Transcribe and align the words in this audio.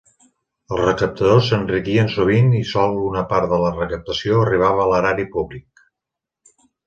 Els 0.75 0.79
recaptadors 0.83 1.49
s'enriquien 1.51 2.09
sovint 2.13 2.47
i 2.61 2.63
sol 2.71 2.97
una 3.03 3.23
part 3.35 3.49
de 3.53 3.59
la 3.65 3.71
recaptació 3.77 4.41
arribava 4.45 4.83
a 4.87 4.91
l'erari 4.95 5.27
públic. 5.39 5.85